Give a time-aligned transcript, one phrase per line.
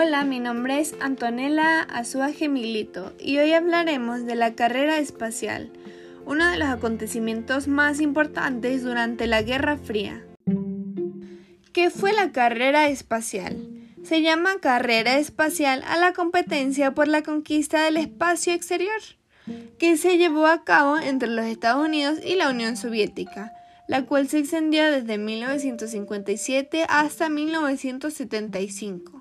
[0.00, 5.72] Hola, mi nombre es Antonella Azúa Gemilito y hoy hablaremos de la carrera espacial,
[6.24, 10.24] uno de los acontecimientos más importantes durante la Guerra Fría.
[11.72, 13.56] ¿Qué fue la carrera espacial?
[14.04, 19.00] Se llama carrera espacial a la competencia por la conquista del espacio exterior,
[19.80, 23.52] que se llevó a cabo entre los Estados Unidos y la Unión Soviética,
[23.88, 29.17] la cual se extendió desde 1957 hasta 1975.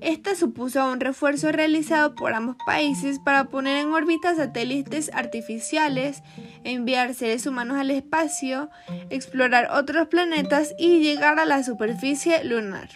[0.00, 6.22] Esta supuso un refuerzo realizado por ambos países para poner en órbita satélites artificiales,
[6.64, 8.70] enviar seres humanos al espacio,
[9.10, 12.88] explorar otros planetas y llegar a la superficie lunar.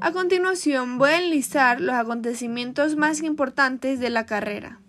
[0.00, 4.80] A continuación voy a enlistar los acontecimientos más importantes de la carrera.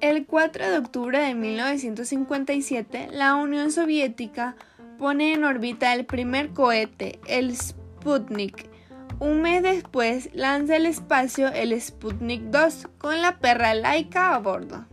[0.00, 4.56] El 4 de octubre de 1957, la Unión Soviética
[4.98, 7.54] pone en órbita el primer cohete, el.
[8.02, 14.86] Un mes después lanza al espacio el Sputnik 2 con la perra Laika a bordo.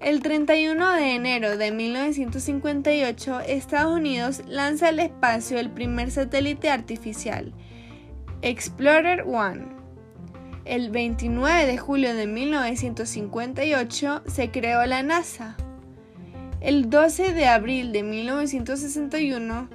[0.00, 7.52] El 31 de enero de 1958, Estados Unidos lanza al espacio el primer satélite artificial,
[8.42, 9.78] Explorer 1.
[10.64, 15.56] El 29 de julio de 1958 se creó la NASA.
[16.60, 19.68] El 12 de abril de 1961,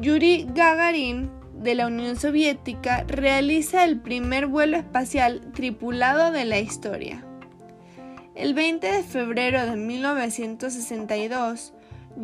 [0.00, 7.24] Yuri Gagarin de la Unión Soviética realiza el primer vuelo espacial tripulado de la historia.
[8.34, 11.74] El 20 de febrero de 1962,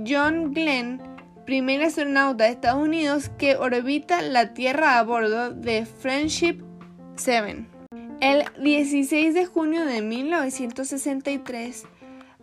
[0.07, 1.01] John Glenn,
[1.45, 6.63] primer astronauta de Estados Unidos que orbita la Tierra a bordo de Friendship
[7.17, 7.67] 7.
[8.21, 11.85] El 16 de junio de 1963,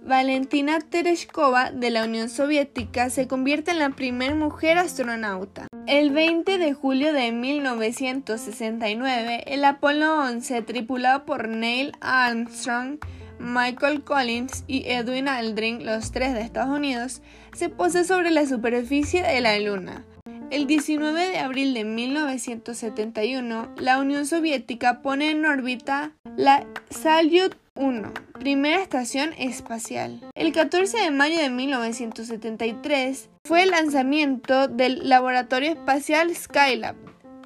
[0.02, 5.68] Valentina Tereshkova de la Unión Soviética se convierte en la primera mujer astronauta.
[5.88, 12.98] El 20 de julio de 1969, el Apolo 11, tripulado por Neil Armstrong,
[13.38, 17.22] Michael Collins y Edwin Aldrin, los tres de Estados Unidos,
[17.54, 20.04] se posa sobre la superficie de la Luna.
[20.50, 28.14] El 19 de abril de 1971, la Unión Soviética pone en órbita la Salyut 1,
[28.40, 30.22] primera estación espacial.
[30.34, 36.96] El 14 de mayo de 1973 fue el lanzamiento del Laboratorio Espacial Skylab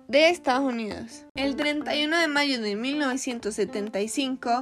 [0.07, 1.25] de Estados Unidos.
[1.35, 4.59] El 31 de mayo de 1975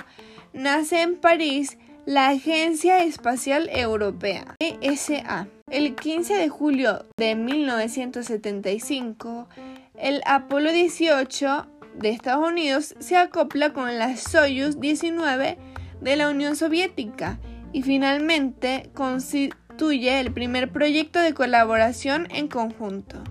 [0.54, 5.50] nace en París la Agencia Espacial Europea, ESA.
[5.70, 9.50] El 15 de julio de 1975,
[9.96, 11.68] el Apolo 18
[12.00, 15.58] de Estados Unidos se acopla con la Soyuz 19
[16.02, 17.40] de la Unión Soviética
[17.74, 23.24] y finalmente constituye el primer proyecto de colaboración en conjunto.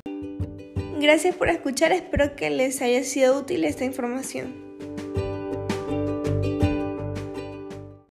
[0.98, 4.65] Gracias por escuchar, espero que les haya sido útil esta información.